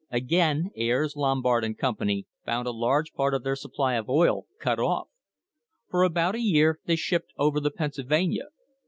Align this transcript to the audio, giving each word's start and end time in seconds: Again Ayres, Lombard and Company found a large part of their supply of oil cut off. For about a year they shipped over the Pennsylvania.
Again 0.09 0.71
Ayres, 0.75 1.15
Lombard 1.15 1.63
and 1.63 1.77
Company 1.77 2.25
found 2.43 2.65
a 2.67 2.71
large 2.71 3.13
part 3.13 3.35
of 3.35 3.43
their 3.43 3.55
supply 3.55 3.93
of 3.93 4.09
oil 4.09 4.47
cut 4.59 4.79
off. 4.79 5.09
For 5.91 6.01
about 6.01 6.33
a 6.33 6.41
year 6.41 6.79
they 6.87 6.95
shipped 6.95 7.33
over 7.37 7.59
the 7.59 7.69
Pennsylvania. 7.69 8.45